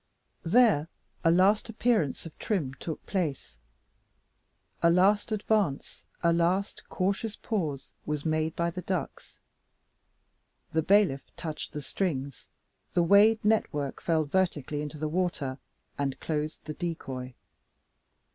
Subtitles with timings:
[0.43, 0.87] There
[1.23, 3.59] a last appearance of Trim took place.
[4.81, 9.37] A last advance, a last cautious pause, was made by the ducks.
[10.73, 12.47] The bailiff touched the strings,
[12.93, 15.59] the weighed net work fell vertically into the water,
[15.99, 17.35] and closed the decoy.